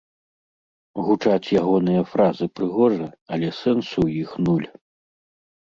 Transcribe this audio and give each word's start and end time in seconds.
Гучаць 1.09 1.51
ягоныя 1.61 2.01
фразы 2.15 2.45
прыгожа, 2.61 3.07
але 3.37 3.47
сэнсу 3.61 3.95
ў 4.05 4.25
іх 4.25 4.29
нуль. 4.49 4.67